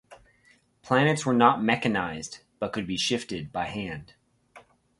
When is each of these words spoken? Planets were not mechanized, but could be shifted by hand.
Planets 0.81 1.27
were 1.27 1.33
not 1.35 1.61
mechanized, 1.63 2.39
but 2.57 2.73
could 2.73 2.87
be 2.87 2.97
shifted 2.97 3.51
by 3.51 3.65
hand. 3.65 4.15